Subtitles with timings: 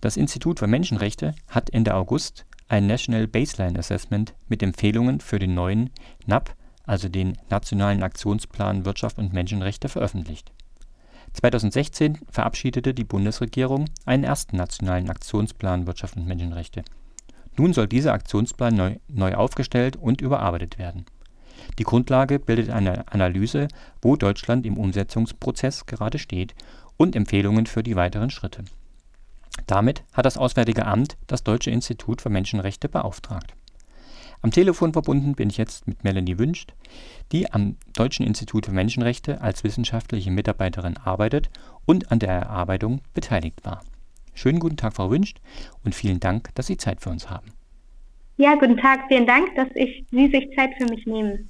[0.00, 5.54] Das Institut für Menschenrechte hat Ende August ein National Baseline Assessment mit Empfehlungen für den
[5.54, 5.90] neuen
[6.26, 10.52] NAP, also den Nationalen Aktionsplan Wirtschaft und Menschenrechte, veröffentlicht.
[11.32, 16.82] 2016 verabschiedete die Bundesregierung einen ersten Nationalen Aktionsplan Wirtschaft und Menschenrechte.
[17.56, 21.06] Nun soll dieser Aktionsplan neu, aufgestellt und überarbeitet werden.
[21.78, 23.68] Die Grundlage bildet eine Analyse,
[24.02, 26.54] wo Deutschland im Umsetzungsprozess gerade steht
[26.96, 28.64] und Empfehlungen für die weiteren Schritte.
[29.66, 33.54] Damit hat das Auswärtige Amt das Deutsche Institut für Menschenrechte beauftragt.
[34.42, 36.74] Am Telefon verbunden bin ich jetzt mit Melanie Wünscht,
[37.32, 41.50] die am Deutschen Institut für Menschenrechte als wissenschaftliche Mitarbeiterin arbeitet
[41.84, 43.82] und an der Erarbeitung beteiligt war.
[44.34, 45.40] Schönen guten Tag, Frau Wünscht,
[45.84, 47.46] und vielen Dank, dass Sie Zeit für uns haben.
[48.36, 49.00] Ja, guten Tag.
[49.08, 51.48] Vielen Dank, dass ich, Sie sich Zeit für mich nehmen.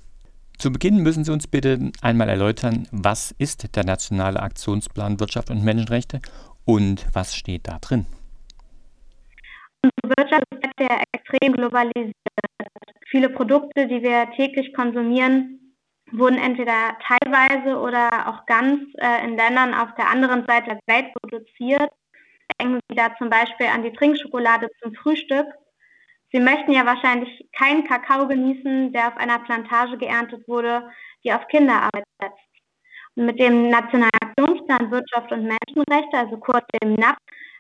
[0.57, 5.65] Zu Beginn müssen Sie uns bitte einmal erläutern, was ist der Nationale Aktionsplan Wirtschaft und
[5.65, 6.21] Menschenrechte
[6.67, 8.05] und was steht da drin?
[9.83, 12.15] Unsere Wirtschaft ist ja extrem globalisiert.
[13.09, 15.75] Viele Produkte, die wir täglich konsumieren,
[16.13, 21.15] wurden entweder teilweise oder auch ganz äh, in Ländern auf der anderen Seite der Welt
[21.15, 21.91] produziert.
[22.61, 25.47] Denken Sie da zum Beispiel an die Trinkschokolade zum Frühstück.
[26.33, 30.91] Sie möchten ja wahrscheinlich keinen Kakao genießen, der auf einer Plantage geerntet wurde,
[31.25, 32.56] die auf Kinderarbeit setzt.
[33.17, 37.17] Mit dem Nationalen Aktionsplan Wirtschaft und Menschenrechte, also kurz dem NAP,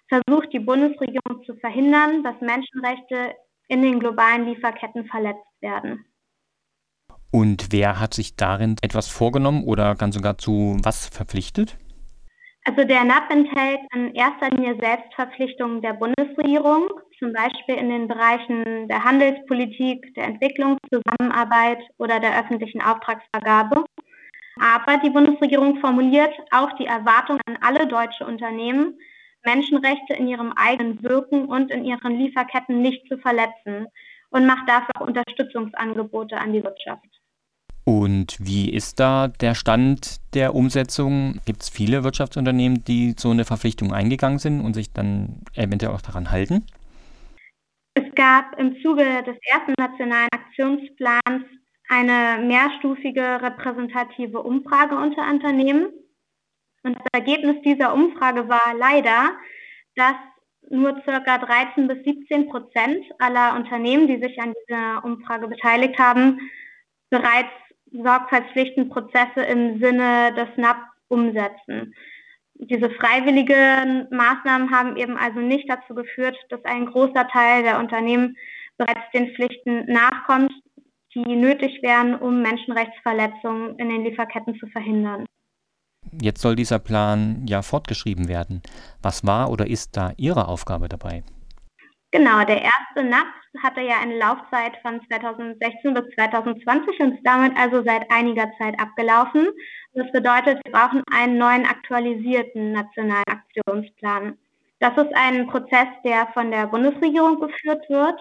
[0.09, 3.35] versucht die Bundesregierung zu verhindern, dass Menschenrechte
[3.69, 6.05] in den globalen Lieferketten verletzt werden.
[7.33, 11.77] Und wer hat sich darin etwas vorgenommen oder ganz sogar zu was verpflichtet?
[12.65, 18.89] Also der NAP enthält in erster Linie Selbstverpflichtungen der Bundesregierung, zum Beispiel in den Bereichen
[18.89, 23.85] der Handelspolitik, der Entwicklungszusammenarbeit oder der öffentlichen Auftragsvergabe.
[24.59, 28.98] Aber die Bundesregierung formuliert auch die Erwartung an alle deutsche Unternehmen,
[29.45, 33.87] Menschenrechte in ihrem eigenen Wirken und in ihren Lieferketten nicht zu verletzen
[34.31, 37.07] und macht dafür auch Unterstützungsangebote an die Wirtschaft.
[37.85, 41.41] Und wie ist da der Stand der Umsetzung?
[41.47, 46.03] Gibt es viele Wirtschaftsunternehmen, die so eine Verpflichtung eingegangen sind und sich dann eventuell auch
[46.03, 46.67] daran halten?
[47.95, 51.45] Es gab im Zuge des ersten nationalen Aktionsplans
[51.89, 55.92] eine mehrstufige repräsentative Umfrage unter Unternehmen.
[56.83, 59.36] Und das Ergebnis dieser Umfrage war leider,
[59.95, 60.14] dass
[60.69, 61.39] nur ca.
[61.39, 66.41] 13 bis 17 Prozent aller Unternehmen, die sich an dieser Umfrage beteiligt haben,
[67.11, 67.52] bereits
[67.92, 71.95] Sorgfaltspflichtenprozesse im Sinne des NAP umsetzen.
[72.55, 78.36] Diese freiwilligen Maßnahmen haben eben also nicht dazu geführt, dass ein großer Teil der Unternehmen
[78.77, 80.53] bereits den Pflichten nachkommt,
[81.25, 85.27] die nötig wären, um Menschenrechtsverletzungen in den Lieferketten zu verhindern.
[86.21, 88.63] Jetzt soll dieser Plan ja fortgeschrieben werden.
[89.03, 91.25] Was war oder ist da Ihre Aufgabe dabei?
[92.13, 93.27] Genau, der erste NAP
[93.63, 98.79] hatte ja eine Laufzeit von 2016 bis 2020 und ist damit also seit einiger Zeit
[98.79, 99.48] abgelaufen.
[99.95, 104.39] Das bedeutet, wir brauchen einen neuen aktualisierten nationalen Aktionsplan.
[104.79, 108.19] Das ist ein Prozess, der von der Bundesregierung geführt wird.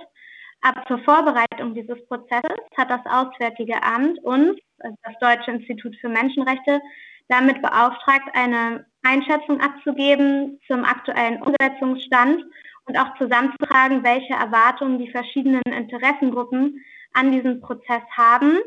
[0.66, 6.10] Aber zur Vorbereitung dieses Prozesses hat das Auswärtige Amt uns, also das Deutsche Institut für
[6.10, 6.82] Menschenrechte,
[7.28, 12.44] damit beauftragt, eine Einschätzung abzugeben zum aktuellen Umsetzungsstand
[12.86, 16.84] und auch zusammenzutragen, welche Erwartungen die verschiedenen Interessengruppen
[17.14, 18.58] an diesen Prozess haben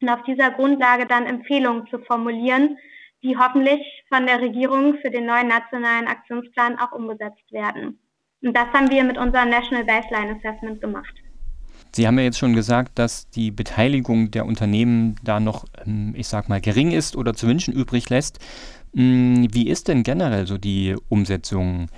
[0.00, 2.78] und auf dieser Grundlage dann Empfehlungen zu formulieren,
[3.22, 8.00] die hoffentlich von der Regierung für den neuen nationalen Aktionsplan auch umgesetzt werden.
[8.42, 11.14] Und das haben wir mit unserem National Baseline Assessment gemacht.
[11.92, 16.28] Sie haben ja jetzt schon gesagt, dass die Beteiligung der Unternehmen da noch, ähm, ich
[16.28, 18.38] sag mal, gering ist oder zu wünschen übrig lässt.
[18.94, 21.88] Hm, wie ist denn generell so die Umsetzung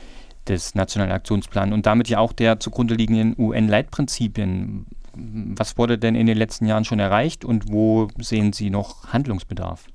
[0.49, 4.87] des Nationalen Aktionsplans und damit ja auch der zugrunde liegenden UN-Leitprinzipien.
[5.15, 9.87] Was wurde denn in den letzten Jahren schon erreicht und wo sehen Sie noch Handlungsbedarf?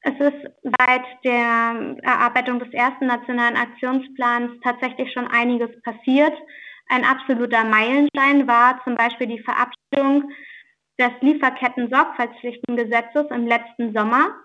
[0.00, 6.32] Es ist seit der Erarbeitung des ersten Nationalen Aktionsplans tatsächlich schon einiges passiert.
[6.92, 10.30] Ein absoluter Meilenstein war zum Beispiel die Verabschiedung
[11.00, 14.36] des Lieferketten-Sorgfaltspflichtengesetzes im letzten Sommer.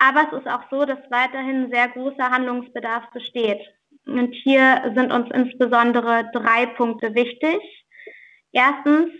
[0.00, 3.60] Aber es ist auch so, dass weiterhin sehr großer Handlungsbedarf besteht.
[4.04, 7.60] Und hier sind uns insbesondere drei Punkte wichtig.
[8.50, 9.12] Erstens,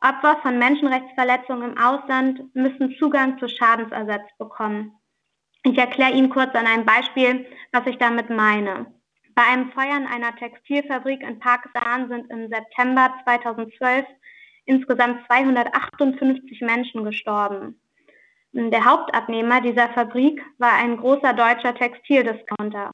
[0.00, 4.94] Opfer von Menschenrechtsverletzungen im Ausland müssen Zugang zu Schadensersatz bekommen.
[5.62, 8.86] Ich erkläre Ihnen kurz an einem Beispiel, was ich damit meine.
[9.34, 14.04] Bei einem Feuer in einer Textilfabrik in Pakistan sind im September 2012
[14.66, 17.80] insgesamt 258 Menschen gestorben.
[18.52, 22.92] Der Hauptabnehmer dieser Fabrik war ein großer deutscher Textildiscounter.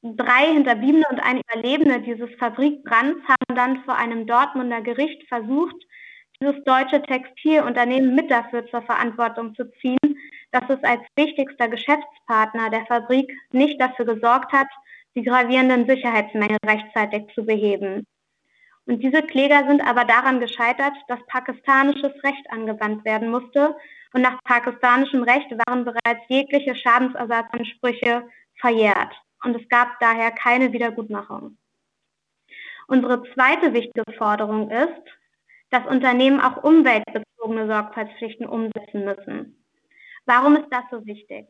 [0.00, 5.76] Drei Hinterbliebene und ein Überlebende dieses Fabrikbrands haben dann vor einem Dortmunder Gericht versucht,
[6.40, 10.18] dieses deutsche Textilunternehmen mit dafür zur Verantwortung zu ziehen,
[10.52, 14.68] dass es als wichtigster Geschäftspartner der Fabrik nicht dafür gesorgt hat,
[15.14, 18.06] die gravierenden Sicherheitsmängel rechtzeitig zu beheben.
[18.86, 23.76] Und diese Kläger sind aber daran gescheitert, dass pakistanisches Recht angewandt werden musste
[24.12, 28.28] und nach pakistanischem Recht waren bereits jegliche Schadensersatzansprüche
[28.60, 31.56] verjährt und es gab daher keine Wiedergutmachung.
[32.86, 35.02] Unsere zweite wichtige Forderung ist,
[35.70, 39.64] dass Unternehmen auch umweltbezogene Sorgfaltspflichten umsetzen müssen.
[40.26, 41.46] Warum ist das so wichtig?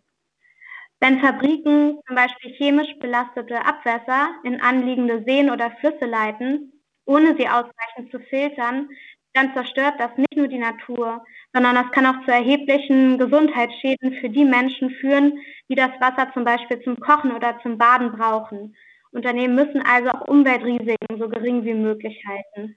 [1.04, 6.72] Wenn Fabriken zum Beispiel chemisch belastete Abwässer in anliegende Seen oder Flüsse leiten,
[7.04, 8.88] ohne sie ausreichend zu filtern,
[9.34, 11.22] dann zerstört das nicht nur die Natur,
[11.52, 16.44] sondern das kann auch zu erheblichen Gesundheitsschäden für die Menschen führen, die das Wasser zum
[16.44, 18.74] Beispiel zum Kochen oder zum Baden brauchen.
[19.12, 22.76] Unternehmen müssen also auch Umweltrisiken so gering wie möglich halten.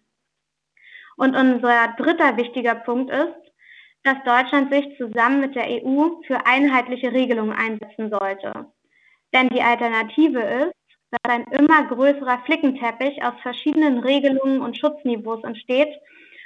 [1.16, 3.47] Und unser dritter wichtiger Punkt ist,
[4.08, 8.54] dass Deutschland sich zusammen mit der EU für einheitliche Regelungen einsetzen sollte.
[9.34, 10.74] Denn die Alternative ist,
[11.12, 15.90] dass ein immer größerer Flickenteppich aus verschiedenen Regelungen und Schutzniveaus entsteht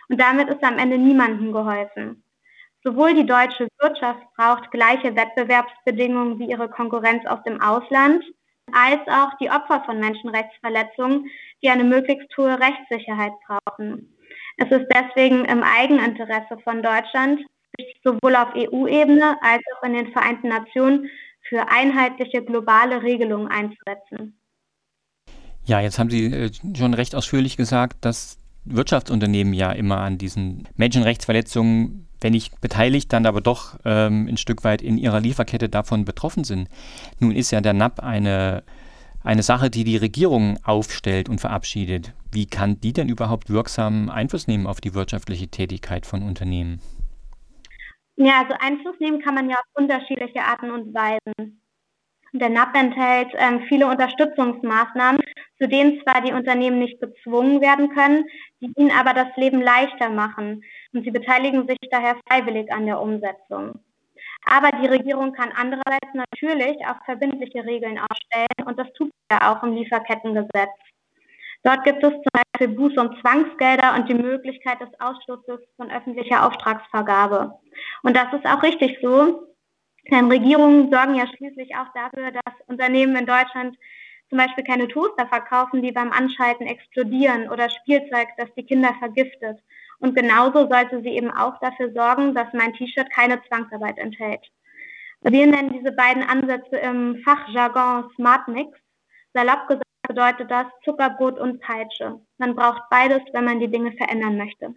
[0.10, 2.24] und damit ist am Ende niemandem geholfen.
[2.84, 8.24] Sowohl die deutsche Wirtschaft braucht gleiche Wettbewerbsbedingungen wie ihre Konkurrenz aus dem Ausland,
[8.74, 11.30] als auch die Opfer von Menschenrechtsverletzungen,
[11.62, 14.18] die eine möglichst hohe Rechtssicherheit brauchen.
[14.62, 17.40] Es ist deswegen im Eigeninteresse von Deutschland,
[17.80, 21.10] sich sowohl auf EU-Ebene als auch in den Vereinten Nationen
[21.50, 24.40] für einheitliche globale Regelungen einzusetzen.
[25.66, 30.68] Ja, jetzt haben Sie äh, schon recht ausführlich gesagt, dass Wirtschaftsunternehmen ja immer an diesen
[30.76, 36.06] Menschenrechtsverletzungen, wenn nicht beteiligt, dann aber doch ähm, ein Stück weit in ihrer Lieferkette davon
[36.06, 36.70] betroffen sind.
[37.20, 38.64] Nun ist ja der NAP eine,
[39.24, 42.14] eine Sache, die die Regierung aufstellt und verabschiedet.
[42.32, 46.82] Wie kann die denn überhaupt wirksam Einfluss nehmen auf die wirtschaftliche Tätigkeit von Unternehmen?
[48.16, 51.62] Ja, also Einfluss nehmen kann man ja auf unterschiedliche Arten und Weisen.
[52.34, 55.22] Der NAP enthält ähm, viele Unterstützungsmaßnahmen,
[55.58, 58.24] zu denen zwar die Unternehmen nicht gezwungen werden können,
[58.62, 60.64] die ihnen aber das Leben leichter machen.
[60.94, 63.80] Und sie beteiligen sich daher freiwillig an der Umsetzung.
[64.52, 69.50] Aber die Regierung kann andererseits natürlich auch verbindliche Regeln aufstellen und das tut sie ja
[69.50, 70.76] auch im Lieferkettengesetz.
[71.64, 76.46] Dort gibt es zum Beispiel Buß- und Zwangsgelder und die Möglichkeit des Ausschlusses von öffentlicher
[76.46, 77.54] Auftragsvergabe.
[78.04, 79.48] Und das ist auch richtig so,
[80.12, 83.78] denn Regierungen sorgen ja schließlich auch dafür, dass Unternehmen in Deutschland
[84.28, 89.60] zum Beispiel keine Toaster verkaufen, die beim Anschalten explodieren oder Spielzeug, das die Kinder vergiftet.
[90.02, 94.42] Und genauso sollte sie eben auch dafür sorgen, dass mein T-Shirt keine Zwangsarbeit enthält.
[95.22, 98.78] Wir nennen diese beiden Ansätze im Fachjargon Smart Mix.
[99.34, 102.20] Salopp gesagt bedeutet das Zuckerbrot und Peitsche.
[102.38, 104.74] Man braucht beides, wenn man die Dinge verändern möchte.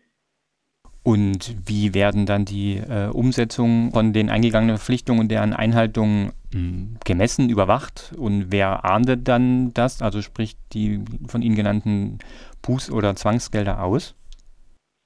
[1.03, 6.32] Und wie werden dann die äh, Umsetzungen von den eingegangenen Verpflichtungen und deren Einhaltung mh,
[6.53, 8.15] hm, gemessen, überwacht?
[8.17, 10.00] Und wer ahndet dann das?
[10.00, 12.21] Also spricht die von Ihnen genannten
[12.62, 14.15] Buß- oder Zwangsgelder aus?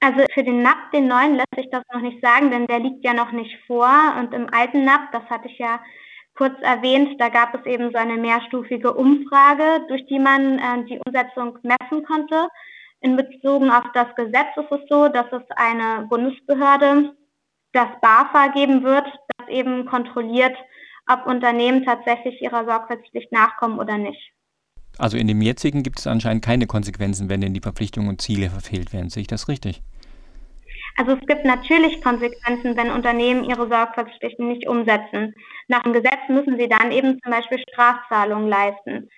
[0.01, 3.03] Also für den NAP, den neuen, lässt sich das noch nicht sagen, denn der liegt
[3.03, 3.89] ja noch nicht vor.
[4.17, 5.79] Und im alten NAP, das hatte ich ja
[6.35, 10.99] kurz erwähnt, da gab es eben so eine mehrstufige Umfrage, durch die man äh, die
[11.05, 12.47] Umsetzung messen konnte.
[13.01, 17.13] In Bezug auf das Gesetz ist es so, dass es eine Bundesbehörde,
[17.73, 19.05] das BAFA geben wird,
[19.37, 20.55] das eben kontrolliert,
[21.07, 24.31] ob Unternehmen tatsächlich ihrer Sorgfaltspflicht nachkommen oder nicht.
[24.97, 28.49] Also in dem jetzigen gibt es anscheinend keine Konsequenzen, wenn denn die Verpflichtungen und Ziele
[28.49, 29.09] verfehlt werden.
[29.09, 29.81] Sehe ich das richtig?
[30.99, 35.33] Also es gibt natürlich Konsequenzen, wenn Unternehmen ihre Sorgfaltspflichten nicht umsetzen.
[35.69, 39.09] Nach dem Gesetz müssen sie dann eben zum Beispiel Strafzahlungen leisten.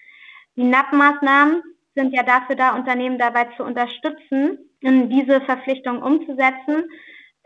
[0.55, 1.63] Die NAP-Maßnahmen
[1.95, 6.83] sind ja dafür da, Unternehmen dabei zu unterstützen, diese Verpflichtung umzusetzen.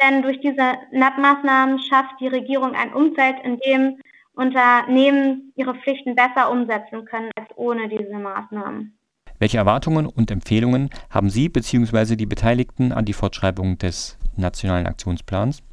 [0.04, 4.02] Denn durch diese NAP-Maßnahmen schafft die Regierung ein Umfeld, in dem
[4.34, 8.98] Unternehmen ihre Pflichten besser umsetzen können als ohne diese Maßnahmen.
[9.40, 12.18] Welche Erwartungen und Empfehlungen haben Sie bzw.
[12.18, 15.64] die Beteiligten an die Fortschreibung des Nationalen Aktionsplans?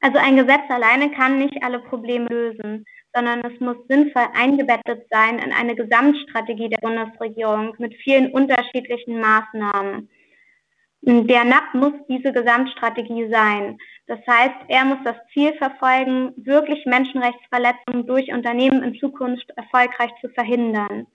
[0.00, 5.38] Also ein Gesetz alleine kann nicht alle Probleme lösen sondern es muss sinnvoll eingebettet sein
[5.38, 10.08] in eine Gesamtstrategie der Bundesregierung mit vielen unterschiedlichen Maßnahmen.
[11.02, 13.76] Der NAP muss diese Gesamtstrategie sein.
[14.06, 20.28] Das heißt, er muss das Ziel verfolgen, wirklich Menschenrechtsverletzungen durch Unternehmen in Zukunft erfolgreich zu
[20.30, 21.06] verhindern.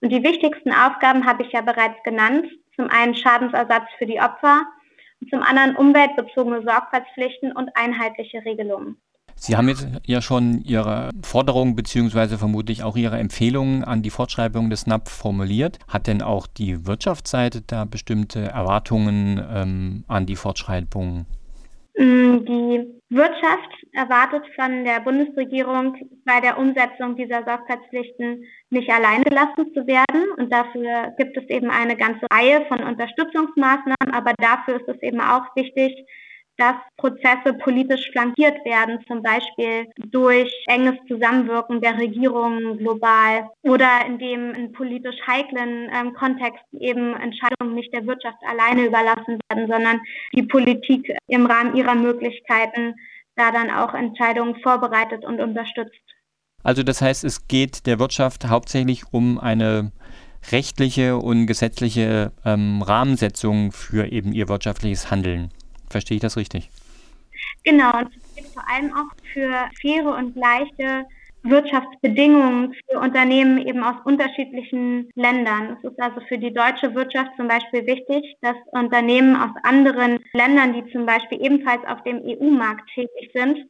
[0.00, 2.46] Und die wichtigsten Aufgaben habe ich ja bereits genannt.
[2.74, 4.62] Zum einen Schadensersatz für die Opfer
[5.20, 8.96] und zum anderen umweltbezogene Sorgfaltspflichten und einheitliche Regelungen.
[9.42, 12.36] Sie haben jetzt ja schon Ihre Forderungen bzw.
[12.36, 15.78] vermutlich auch Ihre Empfehlungen an die Fortschreibung des NAP formuliert.
[15.88, 21.24] Hat denn auch die Wirtschaftsseite da bestimmte Erwartungen ähm, an die Fortschreibung?
[22.00, 29.74] Mm, die Wirtschaft erwartet von der Bundesregierung bei der Umsetzung dieser Sorgfaltspflichten nicht allein gelassen
[29.74, 30.30] zu werden.
[30.38, 34.14] Und dafür gibt es eben eine ganze Reihe von Unterstützungsmaßnahmen.
[34.14, 35.92] Aber dafür ist es eben auch wichtig,
[36.60, 44.54] dass Prozesse politisch flankiert werden, zum Beispiel durch enges Zusammenwirken der Regierungen global oder indem
[44.54, 50.00] in politisch heiklen ähm, Kontexten eben Entscheidungen nicht der Wirtschaft alleine überlassen werden, sondern
[50.34, 52.94] die Politik im Rahmen ihrer Möglichkeiten
[53.36, 56.02] da dann auch Entscheidungen vorbereitet und unterstützt.
[56.62, 59.92] Also das heißt, es geht der Wirtschaft hauptsächlich um eine
[60.52, 65.50] rechtliche und gesetzliche ähm, Rahmensetzung für eben ihr wirtschaftliches Handeln.
[65.90, 66.70] Verstehe ich das richtig?
[67.64, 71.04] Genau, und es geht vor allem auch für faire und gleiche
[71.42, 75.78] Wirtschaftsbedingungen für Unternehmen eben aus unterschiedlichen Ländern.
[75.78, 80.74] Es ist also für die deutsche Wirtschaft zum Beispiel wichtig, dass Unternehmen aus anderen Ländern,
[80.74, 83.66] die zum Beispiel ebenfalls auf dem EU-Markt tätig sind,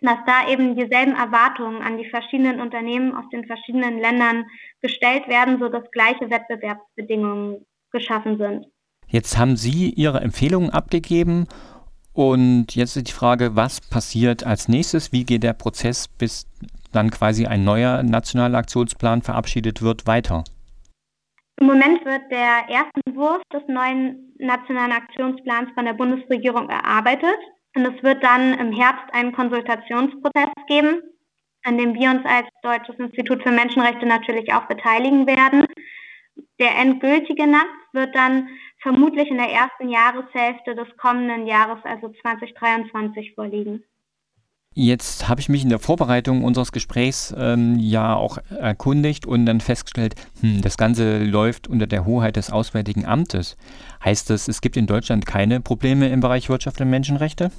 [0.00, 4.46] dass da eben dieselben Erwartungen an die verschiedenen Unternehmen aus den verschiedenen Ländern
[4.80, 8.66] gestellt werden, sodass gleiche Wettbewerbsbedingungen geschaffen sind.
[9.08, 11.46] Jetzt haben Sie Ihre Empfehlungen abgegeben
[12.14, 15.12] und jetzt ist die Frage, was passiert als nächstes?
[15.12, 16.46] Wie geht der Prozess, bis
[16.92, 20.44] dann quasi ein neuer nationaler Aktionsplan verabschiedet wird, weiter?
[21.60, 27.38] Im Moment wird der erste Entwurf des neuen nationalen Aktionsplans von der Bundesregierung erarbeitet.
[27.76, 31.02] Und es wird dann im Herbst einen Konsultationsprozess geben,
[31.64, 35.66] an dem wir uns als Deutsches Institut für Menschenrechte natürlich auch beteiligen werden.
[36.60, 38.48] Der endgültige NAP wird dann
[38.84, 43.82] vermutlich in der ersten Jahreshälfte des kommenden Jahres, also 2023, vorliegen.
[44.76, 49.60] Jetzt habe ich mich in der Vorbereitung unseres Gesprächs ähm, ja auch erkundigt und dann
[49.60, 53.56] festgestellt, hm, das Ganze läuft unter der Hoheit des Auswärtigen Amtes.
[54.04, 57.50] Heißt das, es gibt in Deutschland keine Probleme im Bereich Wirtschaft und Menschenrechte?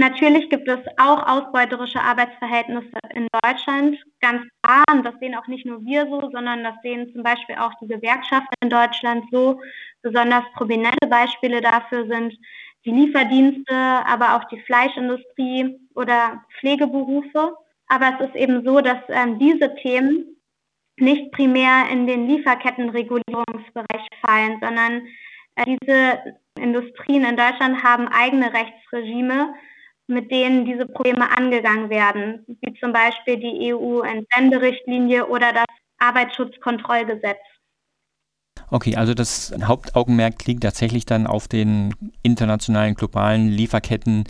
[0.00, 4.84] Natürlich gibt es auch ausbeuterische Arbeitsverhältnisse in Deutschland, ganz klar.
[4.90, 7.86] Und das sehen auch nicht nur wir so, sondern das sehen zum Beispiel auch die
[7.86, 9.60] Gewerkschaften in Deutschland so.
[10.02, 12.36] Besonders prominente Beispiele dafür sind
[12.84, 17.54] die Lieferdienste, aber auch die Fleischindustrie oder Pflegeberufe.
[17.88, 20.36] Aber es ist eben so, dass ähm, diese Themen
[20.96, 25.06] nicht primär in den Lieferkettenregulierungsbereich fallen, sondern
[25.56, 29.54] äh, diese Industrien in Deutschland haben eigene Rechtsregime,
[30.06, 35.66] mit denen diese Probleme angegangen werden, wie zum Beispiel die EU-Entsenderichtlinie oder das
[35.98, 37.38] Arbeitsschutzkontrollgesetz.
[38.70, 44.24] Okay, also das Hauptaugenmerk liegt tatsächlich dann auf den internationalen globalen Lieferketten,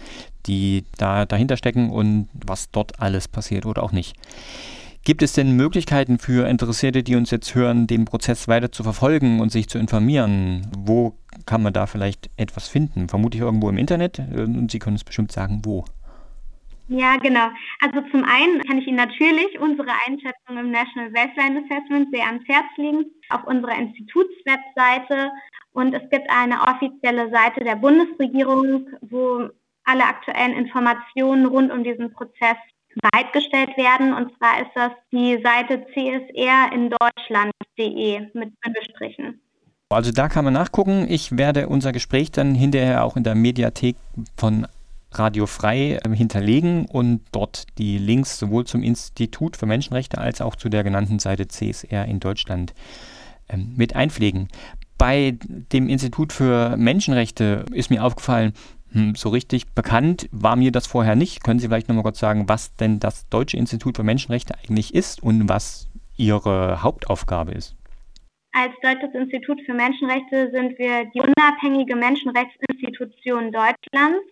[0.46, 4.16] die da dahinter stecken und was dort alles passiert oder auch nicht.
[5.02, 9.40] Gibt es denn Möglichkeiten für Interessierte, die uns jetzt hören, den Prozess weiter zu verfolgen
[9.40, 10.66] und sich zu informieren?
[10.76, 11.14] Wo
[11.46, 13.08] kann man da vielleicht etwas finden?
[13.08, 15.84] Vermutlich irgendwo im Internet äh, und Sie können es bestimmt sagen, wo.
[16.90, 17.50] Ja, genau.
[17.80, 22.42] Also zum einen kann ich Ihnen natürlich unsere Einschätzung im National Baseline Assessment sehr ans
[22.48, 25.30] Herz legen, auf unserer Institutswebseite.
[25.72, 29.48] Und es gibt eine offizielle Seite der Bundesregierung, wo
[29.84, 32.56] alle aktuellen Informationen rund um diesen Prozess
[33.00, 34.12] bereitgestellt werden.
[34.12, 39.40] Und zwar ist das die Seite csr in Deutschland.de mit Bindestrichen.
[39.90, 41.06] Also da kann man nachgucken.
[41.08, 43.94] Ich werde unser Gespräch dann hinterher auch in der Mediathek
[44.36, 44.66] von
[45.12, 50.56] Radio Frei ähm, hinterlegen und dort die Links sowohl zum Institut für Menschenrechte als auch
[50.56, 52.74] zu der genannten Seite CSR in Deutschland
[53.48, 54.48] ähm, mit einpflegen.
[54.98, 58.52] Bei dem Institut für Menschenrechte ist mir aufgefallen,
[58.92, 61.42] hm, so richtig bekannt war mir das vorher nicht.
[61.42, 65.22] Können Sie vielleicht nochmal kurz sagen, was denn das Deutsche Institut für Menschenrechte eigentlich ist
[65.22, 67.76] und was Ihre Hauptaufgabe ist?
[68.52, 74.26] Als Deutsches Institut für Menschenrechte sind wir die unabhängige Menschenrechtsinstitution Deutschlands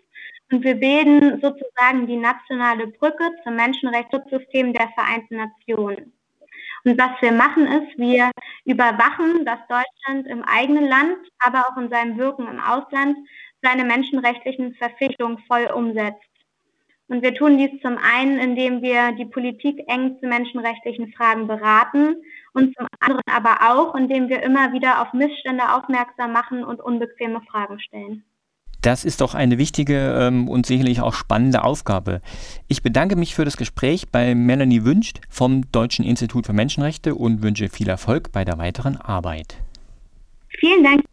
[0.51, 6.13] und wir bilden sozusagen die nationale Brücke zum Menschenrechtsschutzsystem der Vereinten Nationen.
[6.85, 8.31] Und was wir machen ist, wir
[8.65, 13.17] überwachen, dass Deutschland im eigenen Land, aber auch in seinem Wirken im Ausland
[13.63, 16.23] seine menschenrechtlichen Verpflichtungen voll umsetzt.
[17.09, 22.17] Und wir tun dies zum einen, indem wir die Politik eng zu menschenrechtlichen Fragen beraten
[22.53, 27.41] und zum anderen aber auch, indem wir immer wieder auf Missstände aufmerksam machen und unbequeme
[27.51, 28.25] Fragen stellen.
[28.81, 32.21] Das ist doch eine wichtige ähm, und sicherlich auch spannende Aufgabe.
[32.69, 37.43] Ich bedanke mich für das Gespräch bei Melanie Wünscht vom Deutschen Institut für Menschenrechte und
[37.43, 39.57] wünsche viel Erfolg bei der weiteren Arbeit.
[40.49, 41.05] Vielen Dank.